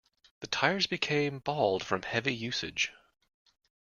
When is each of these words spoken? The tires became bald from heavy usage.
The 0.39 0.47
tires 0.47 0.87
became 0.87 1.37
bald 1.37 1.83
from 1.83 2.01
heavy 2.01 2.33
usage. 2.33 2.91